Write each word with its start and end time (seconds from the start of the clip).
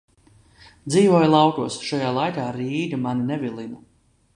Dzīvoju 0.93 1.29
laukos, 1.35 1.79
šajā 1.91 2.11
laikā 2.19 2.49
Rīga 2.59 3.05
mani 3.07 3.33
nevilina. 3.33 3.85